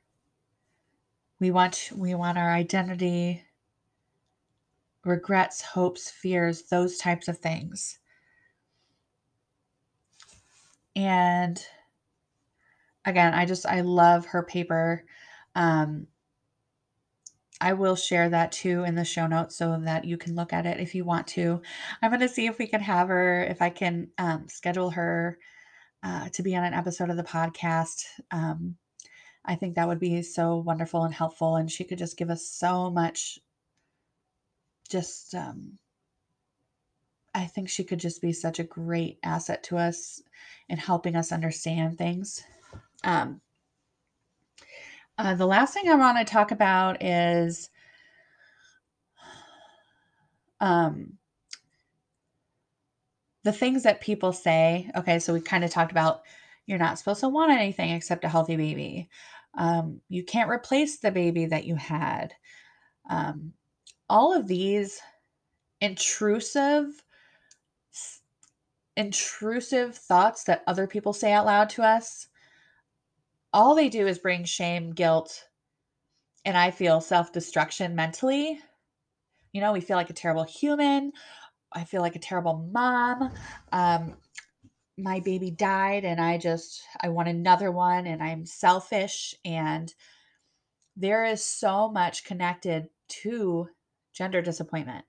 We 1.40 1.50
want 1.50 1.90
we 1.96 2.14
want 2.14 2.38
our 2.38 2.52
identity, 2.52 3.44
regrets, 5.04 5.62
hopes, 5.62 6.12
fears, 6.12 6.64
those 6.70 6.98
types 6.98 7.28
of 7.28 7.40
things. 7.40 7.98
And 10.96 11.60
again, 13.04 13.34
I 13.34 13.46
just 13.46 13.66
I 13.66 13.82
love 13.82 14.28
her 14.28 14.44
paper. 14.44 15.06
Um, 15.56 16.06
I 17.60 17.74
will 17.74 17.96
share 17.96 18.30
that 18.30 18.52
too 18.52 18.84
in 18.84 18.94
the 18.94 19.06
show 19.06 19.26
notes 19.26 19.56
so 19.56 19.80
that 19.86 20.06
you 20.06 20.18
can 20.18 20.36
look 20.36 20.54
at 20.54 20.68
it 20.68 20.80
if 20.80 20.94
you 20.94 21.04
want 21.04 21.26
to. 21.28 21.64
I'm 22.02 22.12
going 22.12 22.20
to 22.20 22.30
see 22.30 22.46
if 22.46 22.60
we 22.60 22.68
can 22.68 22.82
have 22.82 23.08
her, 23.08 23.44
if 23.44 23.60
I 23.62 23.70
can 23.72 24.10
um, 24.20 24.48
schedule 24.50 24.92
her 24.92 25.40
uh, 26.04 26.30
to 26.34 26.44
be 26.44 26.56
on 26.56 26.64
an 26.64 26.74
episode 26.74 27.10
of 27.10 27.18
the 27.18 27.24
podcast. 27.24 28.04
Um, 28.32 28.76
I 29.46 29.56
think 29.56 29.76
that 29.76 29.88
would 29.88 30.00
be 30.00 30.22
so 30.22 30.58
wonderful 30.58 31.04
and 31.04 31.14
helpful. 31.14 31.58
And 31.58 31.72
she 31.72 31.84
could 31.84 31.98
just 31.98 32.18
give 32.18 32.30
us 32.30 32.48
so 32.48 32.90
much, 32.90 33.40
just, 34.90 35.36
um, 35.36 35.78
I 37.34 37.46
think 37.46 37.70
she 37.70 37.84
could 37.84 38.00
just 38.00 38.22
be 38.22 38.32
such 38.32 38.60
a 38.60 38.64
great 38.64 39.20
asset 39.24 39.64
to 39.64 39.78
us 39.78 40.22
in 40.70 40.78
helping 40.78 41.16
us 41.16 41.32
understand 41.32 41.98
things. 41.98 42.44
Um, 43.04 43.42
uh, 45.18 45.36
the 45.36 45.46
last 45.46 45.74
thing 45.74 45.90
I 45.90 45.96
want 45.96 46.18
to 46.18 46.32
talk 46.32 46.52
about 46.52 47.04
is 47.04 47.70
um, 50.60 51.18
the 53.44 53.52
things 53.52 53.84
that 53.84 54.02
people 54.02 54.32
say. 54.32 54.90
Okay, 54.96 55.20
so 55.20 55.34
we 55.34 55.42
kind 55.42 55.64
of 55.64 55.70
talked 55.70 55.92
about 55.92 56.22
you're 56.66 56.80
not 56.80 56.98
supposed 56.98 57.22
to 57.22 57.30
want 57.30 57.52
anything 57.52 57.92
except 57.92 58.24
a 58.24 58.30
healthy 58.30 58.56
baby. 58.56 59.10
Um, 59.56 60.02
you 60.10 60.24
can't 60.24 60.50
replace 60.50 60.98
the 60.98 61.12
baby 61.12 61.46
that 61.46 61.66
you 61.66 61.76
had. 61.76 62.34
Um, 63.10 63.54
all 64.10 64.34
of 64.34 64.48
these 64.48 65.00
intrusive, 65.82 67.04
intrusive 68.96 69.96
thoughts 69.96 70.46
that 70.46 70.64
other 70.68 70.88
people 70.88 71.14
say 71.14 71.34
out 71.34 71.46
loud 71.46 71.70
to 71.72 71.84
us, 71.84 72.28
all 73.52 73.76
they 73.76 73.90
do 73.90 74.08
is 74.08 74.18
bring 74.18 74.46
shame, 74.46 74.92
guilt, 74.92 75.46
and 76.46 76.58
I 76.58 76.72
feel 76.72 77.02
self 77.02 77.32
destruction 77.32 77.96
mentally. 77.96 78.60
You 79.52 79.62
know, 79.62 79.72
we 79.72 79.82
feel 79.82 79.98
like 79.98 80.10
a 80.10 80.14
terrible 80.14 80.44
human. 80.44 81.12
I 81.72 81.84
feel 81.84 82.02
like 82.02 82.16
a 82.16 82.20
terrible 82.20 82.68
mom. 82.72 83.32
Um, 83.72 84.16
my 84.98 85.20
baby 85.20 85.50
died 85.50 86.06
and 86.06 86.22
I 86.22 86.38
just 86.38 86.84
I 87.02 87.10
want 87.10 87.30
another 87.30 87.72
one 87.72 88.06
and 88.06 88.22
I'm 88.22 88.46
selfish 88.46 89.36
and 89.44 89.94
there 90.96 91.26
is 91.26 91.44
so 91.44 91.90
much 91.90 92.26
connected 92.26 92.90
to 93.08 93.70
gender 94.14 94.42
disappointment. 94.42 95.06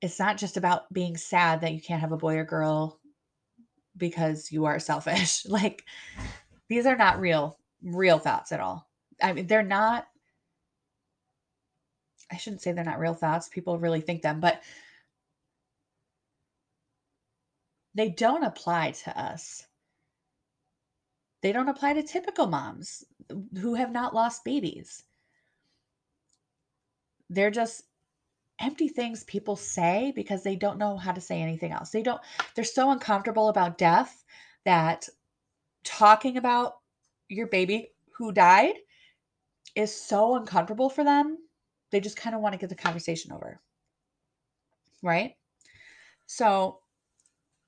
It's 0.00 0.18
not 0.18 0.38
just 0.38 0.56
about 0.56 0.90
being 0.92 1.16
sad 1.16 1.60
that 1.60 1.74
you 1.74 1.80
can't 1.80 2.00
have 2.00 2.12
a 2.12 2.16
boy 2.16 2.36
or 2.36 2.44
girl 2.44 2.98
because 3.96 4.50
you 4.50 4.64
are 4.64 4.78
selfish. 4.78 5.44
like 5.46 5.84
these 6.68 6.86
are 6.86 6.96
not 6.96 7.20
real 7.20 7.58
real 7.82 8.18
thoughts 8.18 8.52
at 8.52 8.60
all. 8.60 8.88
I 9.22 9.32
mean 9.34 9.46
they're 9.46 9.62
not 9.62 10.06
I 12.30 12.38
shouldn't 12.38 12.62
say 12.62 12.72
they're 12.72 12.84
not 12.84 12.98
real 12.98 13.12
thoughts. 13.12 13.48
People 13.48 13.78
really 13.78 14.00
think 14.00 14.22
them, 14.22 14.40
but 14.40 14.62
they 17.94 18.10
don't 18.10 18.44
apply 18.44 18.92
to 18.92 19.20
us. 19.20 19.66
They 21.42 21.52
don't 21.52 21.68
apply 21.68 21.94
to 21.94 22.02
typical 22.02 22.46
moms 22.46 23.04
who 23.60 23.74
have 23.74 23.90
not 23.90 24.14
lost 24.14 24.44
babies. 24.44 25.02
They're 27.28 27.50
just 27.50 27.84
empty 28.60 28.88
things 28.88 29.24
people 29.24 29.56
say 29.56 30.12
because 30.14 30.42
they 30.42 30.54
don't 30.54 30.78
know 30.78 30.96
how 30.96 31.12
to 31.12 31.20
say 31.20 31.40
anything 31.40 31.72
else. 31.72 31.90
They 31.90 32.02
don't, 32.02 32.20
they're 32.54 32.64
so 32.64 32.90
uncomfortable 32.90 33.48
about 33.48 33.78
death 33.78 34.24
that 34.64 35.08
talking 35.82 36.36
about 36.36 36.74
your 37.28 37.48
baby 37.48 37.90
who 38.12 38.30
died 38.30 38.74
is 39.74 39.94
so 39.94 40.36
uncomfortable 40.36 40.88
for 40.88 41.02
them. 41.02 41.38
They 41.90 42.00
just 42.00 42.16
kind 42.16 42.36
of 42.36 42.42
want 42.42 42.52
to 42.52 42.58
get 42.58 42.68
the 42.68 42.76
conversation 42.76 43.32
over. 43.32 43.60
Right? 45.02 45.36
So 46.26 46.81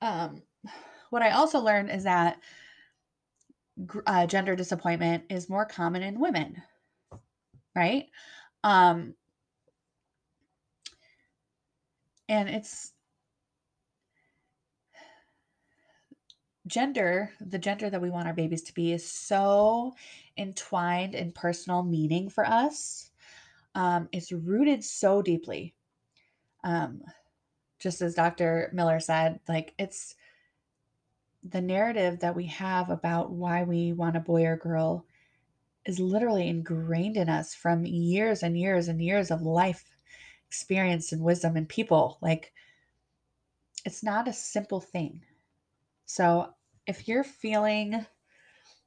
um, 0.01 0.43
what 1.11 1.23
I 1.23 1.31
also 1.31 1.61
learned 1.61 1.91
is 1.91 2.05
that 2.05 2.39
uh, 4.07 4.27
gender 4.27 4.57
disappointment 4.57 5.25
is 5.31 5.49
more 5.49 5.65
common 5.65 6.03
in 6.03 6.21
women, 6.21 6.63
right? 7.75 8.07
Um, 8.63 9.15
and 12.29 12.49
it's 12.49 12.93
gender, 16.67 17.31
the 17.41 17.59
gender 17.59 17.91
that 17.91 18.01
we 18.01 18.11
want 18.11 18.27
our 18.27 18.35
babies 18.35 18.63
to 18.63 18.75
be, 18.75 18.93
is 18.93 19.07
so 19.07 19.95
entwined 20.37 21.15
in 21.15 21.33
personal 21.33 21.83
meaning 21.83 22.29
for 22.29 22.47
us. 22.47 23.11
um, 23.75 24.09
it's 24.13 24.33
rooted 24.33 24.85
so 24.85 25.23
deeply. 25.23 25.75
Um, 26.65 27.03
just 27.85 28.01
as 28.01 28.15
Dr. 28.15 28.71
Miller 28.73 28.99
said, 28.99 29.41
like 29.47 29.75
it's 29.79 30.17
the 31.45 31.61
narrative 31.61 32.21
that 32.21 32.35
we 32.35 32.47
have 32.47 32.89
about 32.89 33.31
why 33.31 33.63
we 33.63 33.93
want 33.93 34.17
a 34.17 34.21
boy 34.21 34.47
or 34.47 34.57
girl 34.57 35.05
is 35.85 36.01
literally 36.01 36.49
ingrained 36.49 37.19
in 37.19 37.29
us 37.29 37.55
from 37.55 37.85
years 37.85 38.43
and 38.43 38.59
years 38.59 38.89
and 38.89 39.03
years 39.03 39.31
of 39.31 39.43
life 39.43 39.85
experience 40.49 41.13
and 41.13 41.21
wisdom 41.21 41.57
and 41.59 41.69
people. 41.69 42.17
Like, 42.23 42.55
it's 43.85 44.03
not 44.03 44.29
a 44.29 44.33
simple 44.33 44.81
thing. 44.81 45.21
So, 46.07 46.55
if 46.87 47.07
you're 47.07 47.23
feeling, 47.23 48.07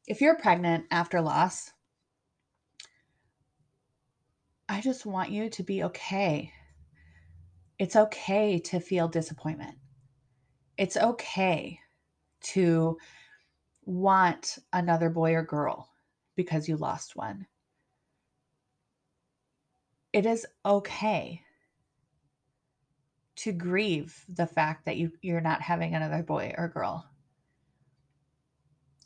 if 0.08 0.22
you're 0.22 0.40
pregnant 0.40 0.86
after 0.90 1.22
loss, 1.22 1.72
I 4.68 4.82
just 4.82 5.06
want 5.06 5.30
you 5.30 5.52
to 5.52 5.62
be 5.62 5.84
okay. 5.84 6.52
It's 7.80 7.96
okay 7.96 8.60
to 8.60 8.80
feel 8.80 9.08
disappointment. 9.08 9.78
It's 10.78 10.98
okay 10.98 11.80
to 12.42 12.98
want 13.86 14.58
another 14.74 15.10
boy 15.10 15.34
or 15.34 15.44
girl 15.44 15.90
because 16.36 16.68
you 16.68 16.78
lost 16.78 17.16
one. 17.16 17.48
It 20.14 20.26
is 20.26 20.46
okay 20.66 21.44
to 23.38 23.52
grieve 23.52 24.26
the 24.28 24.48
fact 24.48 24.86
that 24.86 24.98
you, 24.98 25.12
you're 25.22 25.42
not 25.42 25.62
having 25.62 25.94
another 25.94 26.24
boy 26.24 26.54
or 26.58 26.68
girl. 26.68 27.08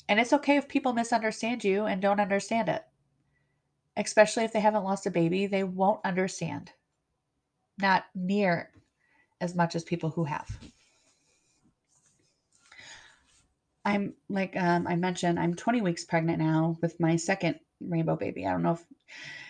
And 0.07 0.19
it's 0.19 0.33
okay 0.33 0.57
if 0.57 0.67
people 0.67 0.93
misunderstand 0.93 1.63
you 1.63 1.85
and 1.85 2.01
don't 2.01 2.19
understand 2.19 2.69
it. 2.69 2.83
Especially 3.97 4.43
if 4.43 4.53
they 4.53 4.59
haven't 4.61 4.83
lost 4.83 5.05
a 5.05 5.11
baby, 5.11 5.47
they 5.47 5.63
won't 5.63 5.99
understand. 6.05 6.71
Not 7.79 8.05
near 8.15 8.71
as 9.39 9.55
much 9.55 9.75
as 9.75 9.83
people 9.83 10.09
who 10.09 10.23
have. 10.23 10.47
I'm 13.83 14.13
like 14.29 14.55
um, 14.55 14.85
I 14.87 14.95
mentioned, 14.95 15.39
I'm 15.39 15.55
20 15.55 15.81
weeks 15.81 16.03
pregnant 16.05 16.39
now 16.39 16.77
with 16.81 16.99
my 16.99 17.15
second 17.15 17.59
rainbow 17.79 18.15
baby. 18.15 18.45
I 18.45 18.51
don't 18.51 18.61
know 18.61 18.73
if 18.73 18.85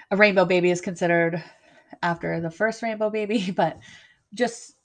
a 0.09 0.17
rainbow 0.17 0.45
baby 0.45 0.71
is 0.71 0.81
considered 0.81 1.43
after 2.01 2.39
the 2.39 2.49
first 2.49 2.81
rainbow 2.81 3.09
baby, 3.09 3.51
but 3.55 3.77
just 4.33 4.75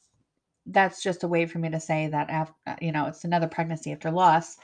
that's 0.67 1.01
just 1.03 1.23
a 1.23 1.29
way 1.29 1.47
for 1.47 1.59
me 1.59 1.71
to 1.71 1.79
say 1.79 2.09
that 2.09 2.29
after, 2.29 2.55
uh, 2.67 2.75
you 2.81 2.91
know 2.91 3.07
it's 3.07 3.25
another 3.25 3.47
pregnancy 3.47 3.93
after 3.93 4.11
loss. 4.11 4.57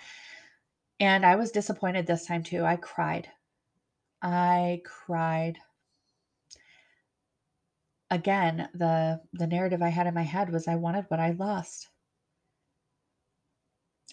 And 0.99 1.25
I 1.25 1.37
was 1.37 1.52
disappointed 1.52 2.07
this 2.07 2.26
time 2.26 2.43
too. 2.43 2.64
I 2.64 2.76
cried. 2.76 3.29
I 4.21 4.83
cried. 4.85 5.59
Again, 8.12 8.69
the 8.75 9.23
the 9.33 9.47
narrative 9.47 9.81
I 9.81 9.88
had 9.88 10.07
in 10.07 10.12
my 10.12 10.23
head 10.23 10.52
was 10.52 10.69
I 10.69 10.75
wanted 10.75 11.07
what 11.09 11.19
I 11.19 11.31
lost. 11.31 11.88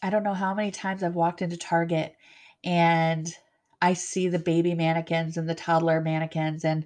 I 0.01 0.09
don't 0.09 0.23
know 0.23 0.33
how 0.33 0.53
many 0.53 0.71
times 0.71 1.03
I've 1.03 1.15
walked 1.15 1.41
into 1.41 1.57
Target 1.57 2.15
and 2.63 3.27
I 3.81 3.95
see 3.95 4.29
the 4.29 4.39
baby 4.39 4.73
mannequins 4.73 5.35
and 5.35 5.49
the 5.49 5.53
toddler 5.53 5.99
mannequins, 5.99 6.63
and 6.63 6.85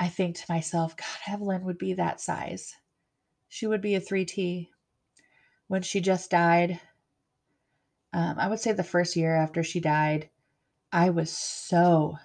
I 0.00 0.08
think 0.08 0.34
to 0.38 0.52
myself, 0.52 0.96
God, 0.96 1.34
Evelyn 1.34 1.62
would 1.66 1.78
be 1.78 1.92
that 1.94 2.20
size. 2.20 2.74
She 3.48 3.68
would 3.68 3.80
be 3.80 3.94
a 3.94 4.00
3T. 4.00 4.70
When 5.68 5.82
she 5.82 6.00
just 6.00 6.32
died, 6.32 6.80
um, 8.12 8.40
I 8.40 8.48
would 8.48 8.58
say 8.58 8.72
the 8.72 8.82
first 8.82 9.14
year 9.14 9.36
after 9.36 9.62
she 9.62 9.78
died, 9.78 10.30
I 10.90 11.10
was 11.10 11.30
so 11.30 12.18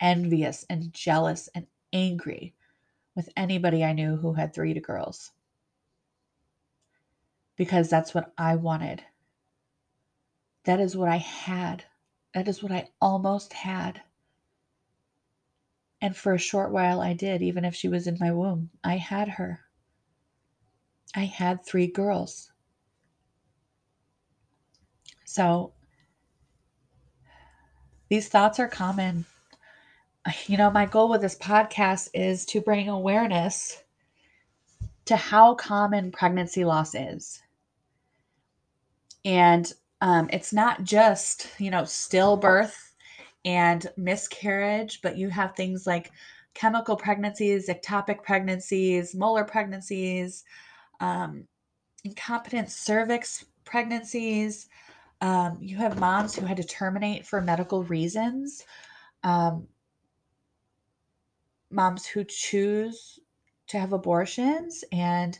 envious 0.00 0.64
and 0.70 0.94
jealous 0.94 1.50
and 1.54 1.66
angry 1.92 2.54
with 3.18 3.28
anybody 3.36 3.82
I 3.82 3.94
knew 3.94 4.14
who 4.14 4.32
had 4.34 4.54
three 4.54 4.72
girls 4.74 5.32
because 7.56 7.90
that's 7.90 8.14
what 8.14 8.32
I 8.38 8.54
wanted. 8.54 9.02
That 10.66 10.78
is 10.78 10.96
what 10.96 11.08
I 11.08 11.16
had. 11.16 11.82
That 12.32 12.46
is 12.46 12.62
what 12.62 12.70
I 12.70 12.90
almost 13.00 13.52
had. 13.52 14.02
And 16.00 16.16
for 16.16 16.32
a 16.32 16.38
short 16.38 16.70
while, 16.70 17.00
I 17.00 17.12
did, 17.12 17.42
even 17.42 17.64
if 17.64 17.74
she 17.74 17.88
was 17.88 18.06
in 18.06 18.18
my 18.20 18.30
womb. 18.30 18.70
I 18.84 18.98
had 18.98 19.30
her. 19.30 19.62
I 21.16 21.24
had 21.24 21.64
three 21.64 21.88
girls. 21.88 22.52
So 25.24 25.72
these 28.08 28.28
thoughts 28.28 28.60
are 28.60 28.68
common. 28.68 29.26
You 30.46 30.56
know, 30.56 30.70
my 30.70 30.84
goal 30.84 31.08
with 31.08 31.22
this 31.22 31.38
podcast 31.38 32.10
is 32.12 32.44
to 32.46 32.60
bring 32.60 32.88
awareness 32.88 33.82
to 35.06 35.16
how 35.16 35.54
common 35.54 36.12
pregnancy 36.12 36.64
loss 36.64 36.94
is. 36.94 37.42
And 39.24 39.72
um, 40.00 40.28
it's 40.32 40.52
not 40.52 40.84
just 40.84 41.48
you 41.58 41.70
know 41.70 41.82
stillbirth 41.82 42.76
and 43.44 43.86
miscarriage 43.96 45.00
but 45.02 45.16
you 45.16 45.28
have 45.28 45.54
things 45.54 45.86
like 45.86 46.10
chemical 46.54 46.96
pregnancies 46.96 47.68
ectopic 47.68 48.22
pregnancies 48.22 49.14
molar 49.14 49.44
pregnancies 49.44 50.44
um, 51.00 51.46
incompetent 52.04 52.70
cervix 52.70 53.44
pregnancies 53.64 54.68
um, 55.20 55.58
you 55.60 55.76
have 55.76 55.98
moms 55.98 56.34
who 56.34 56.46
had 56.46 56.56
to 56.56 56.64
terminate 56.64 57.26
for 57.26 57.40
medical 57.40 57.82
reasons 57.84 58.64
um, 59.24 59.66
moms 61.70 62.06
who 62.06 62.24
choose 62.24 63.18
to 63.68 63.78
have 63.78 63.92
abortions 63.92 64.84
and 64.92 65.38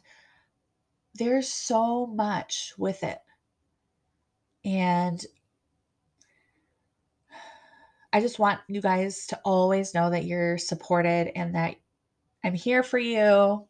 there's 1.15 1.49
so 1.49 2.07
much 2.07 2.73
with 2.79 3.03
it 3.03 3.19
and 4.65 5.25
I 8.13 8.21
just 8.21 8.39
want 8.39 8.61
you 8.69 8.81
guys 8.81 9.27
to 9.29 9.41
always 9.45 9.95
know 9.95 10.11
that 10.11 10.25
you're 10.25 10.59
supported 10.59 11.31
and 11.37 11.55
that 11.55 11.77
I'm 12.45 12.55
here 12.55 12.83
for 12.83 12.99
you, 12.99 13.67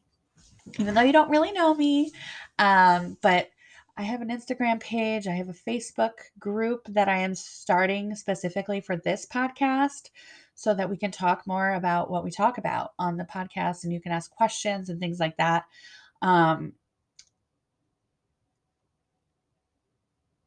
even 0.79 0.95
though 0.95 1.03
you 1.03 1.13
don't 1.13 1.31
really 1.31 1.53
know 1.53 1.75
me. 1.75 2.13
Um, 2.59 3.17
but 3.23 3.51
I 3.97 4.03
have 4.03 4.21
an 4.21 4.29
Instagram 4.29 4.79
page, 4.79 5.27
I 5.27 5.33
have 5.33 5.49
a 5.49 5.53
Facebook 5.53 6.13
group 6.39 6.87
that 6.91 7.09
I 7.09 7.19
am 7.19 7.35
starting 7.35 8.15
specifically 8.15 8.81
for 8.81 8.97
this 8.97 9.27
podcast 9.27 10.11
so 10.59 10.75
that 10.75 10.91
we 10.91 10.97
can 10.97 11.13
talk 11.13 11.47
more 11.47 11.75
about 11.75 12.11
what 12.11 12.25
we 12.25 12.33
talk 12.33 12.59
about 12.59 12.91
on 12.99 13.17
the 13.17 13.23
podcast 13.25 13.85
and 13.85 13.93
you 13.93 14.01
can 14.01 14.11
ask 14.11 14.29
questions 14.29 14.89
and 14.89 14.99
things 14.99 15.21
like 15.21 15.37
that. 15.37 15.65
Um, 16.21 16.73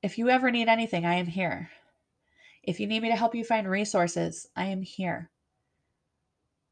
If 0.03 0.17
you 0.17 0.29
ever 0.29 0.49
need 0.49 0.67
anything, 0.67 1.05
I 1.05 1.15
am 1.15 1.27
here. 1.27 1.69
If 2.63 2.79
you 2.79 2.87
need 2.87 3.03
me 3.03 3.09
to 3.09 3.15
help 3.15 3.35
you 3.35 3.43
find 3.43 3.69
resources, 3.69 4.47
I 4.55 4.65
am 4.65 4.81
here. 4.81 5.29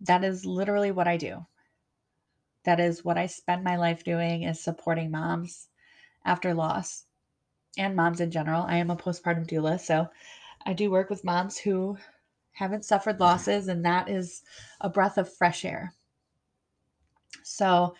That 0.01 0.23
is 0.23 0.45
literally 0.45 0.91
what 0.91 1.07
I 1.07 1.17
do. 1.17 1.45
That 2.63 2.79
is 2.79 3.05
what 3.05 3.19
I 3.19 3.27
spend 3.27 3.63
my 3.63 3.75
life 3.75 4.03
doing 4.03 4.43
is 4.43 4.59
supporting 4.59 5.11
moms 5.11 5.67
after 6.25 6.55
loss 6.55 7.05
and 7.77 7.95
moms 7.95 8.19
in 8.19 8.31
general. 8.31 8.63
I 8.63 8.77
am 8.77 8.89
a 8.89 8.95
postpartum 8.95 9.47
doula, 9.47 9.79
so 9.79 10.09
I 10.65 10.73
do 10.73 10.89
work 10.89 11.11
with 11.11 11.23
moms 11.23 11.57
who 11.57 11.97
haven't 12.59 12.83
suffered 12.83 13.21
losses 13.21 13.69
and 13.69 13.85
that 13.85 14.09
is 14.09 14.43
a 14.81 14.89
breath 14.89 15.17
of 15.17 15.33
fresh 15.33 15.63
air. 15.63 15.93
So 17.41 17.95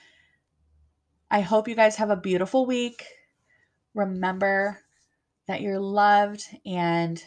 I 1.31 1.39
hope 1.39 1.69
you 1.69 1.75
guys 1.75 1.95
have 1.95 2.09
a 2.09 2.17
beautiful 2.17 2.65
week. 2.65 3.05
Remember 3.93 4.77
that 5.47 5.61
you're 5.61 5.79
loved 5.79 6.43
and 6.65 7.23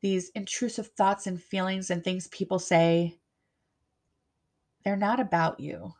these 0.00 0.28
intrusive 0.36 0.86
thoughts 0.86 1.26
and 1.26 1.42
feelings 1.42 1.90
and 1.90 2.04
things 2.04 2.28
people 2.28 2.60
say, 2.60 3.18
they're 4.84 4.94
not 4.94 5.18
about 5.18 5.58
you. 5.58 5.94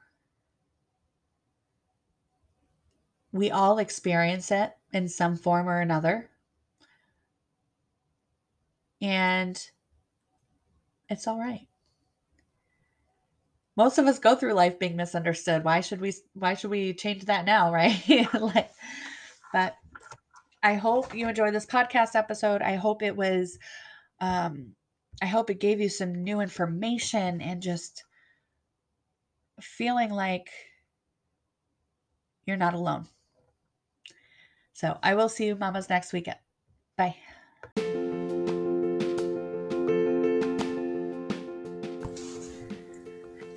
We 3.32 3.50
all 3.50 3.78
experience 3.78 4.52
it 4.52 4.70
in 4.92 5.08
some 5.08 5.36
form 5.36 5.68
or 5.68 5.80
another. 5.80 6.30
And 9.02 9.60
it's 11.08 11.26
all 11.26 11.38
right. 11.38 11.66
Most 13.76 13.98
of 13.98 14.06
us 14.06 14.18
go 14.18 14.34
through 14.34 14.54
life 14.54 14.78
being 14.78 14.96
misunderstood. 14.96 15.64
Why 15.64 15.80
should 15.80 16.00
we 16.00 16.12
why 16.34 16.54
should 16.54 16.70
we 16.70 16.94
change 16.94 17.26
that 17.26 17.44
now, 17.44 17.72
right? 17.72 18.00
like 18.34 18.70
but 19.52 19.76
I 20.62 20.74
hope 20.74 21.14
you 21.14 21.28
enjoyed 21.28 21.54
this 21.54 21.66
podcast 21.66 22.14
episode. 22.14 22.62
I 22.62 22.74
hope 22.74 23.02
it 23.02 23.16
was, 23.16 23.58
um, 24.20 24.74
I 25.22 25.26
hope 25.26 25.50
it 25.50 25.60
gave 25.60 25.80
you 25.80 25.88
some 25.88 26.24
new 26.24 26.40
information 26.40 27.40
and 27.40 27.62
just 27.62 28.04
feeling 29.60 30.10
like 30.10 30.50
you're 32.44 32.56
not 32.56 32.74
alone. 32.74 33.06
So 34.72 34.98
I 35.02 35.14
will 35.14 35.28
see 35.28 35.46
you, 35.46 35.56
mamas, 35.56 35.88
next 35.88 36.12
weekend. 36.12 36.38
Bye. 36.96 37.16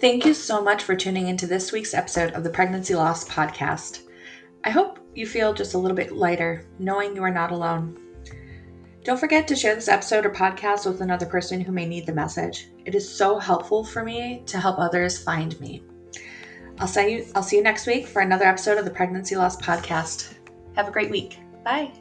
Thank 0.01 0.25
you 0.25 0.33
so 0.33 0.63
much 0.63 0.81
for 0.81 0.95
tuning 0.95 1.27
into 1.27 1.45
this 1.45 1.71
week's 1.71 1.93
episode 1.93 2.33
of 2.33 2.43
the 2.43 2.49
Pregnancy 2.49 2.95
Loss 2.95 3.29
Podcast. 3.29 4.07
I 4.63 4.71
hope 4.71 4.97
you 5.13 5.27
feel 5.27 5.53
just 5.53 5.75
a 5.75 5.77
little 5.77 5.95
bit 5.95 6.11
lighter 6.11 6.65
knowing 6.79 7.15
you 7.15 7.21
are 7.21 7.29
not 7.29 7.51
alone. 7.51 7.99
Don't 9.03 9.19
forget 9.19 9.47
to 9.47 9.55
share 9.55 9.75
this 9.75 9.87
episode 9.87 10.25
or 10.25 10.31
podcast 10.31 10.87
with 10.87 11.01
another 11.01 11.27
person 11.27 11.61
who 11.61 11.71
may 11.71 11.85
need 11.85 12.07
the 12.07 12.13
message. 12.13 12.69
It 12.83 12.95
is 12.95 13.07
so 13.07 13.37
helpful 13.37 13.83
for 13.83 14.03
me 14.03 14.41
to 14.47 14.59
help 14.59 14.79
others 14.79 15.23
find 15.23 15.59
me. 15.59 15.83
I'll 16.79 16.87
see 16.87 17.17
you 17.17 17.25
I'll 17.35 17.43
see 17.43 17.57
you 17.57 17.63
next 17.63 17.85
week 17.85 18.07
for 18.07 18.23
another 18.23 18.45
episode 18.45 18.79
of 18.79 18.85
the 18.85 18.91
Pregnancy 18.91 19.35
Loss 19.35 19.61
Podcast. 19.61 20.33
Have 20.75 20.87
a 20.87 20.91
great 20.91 21.11
week. 21.11 21.37
Bye. 21.63 21.91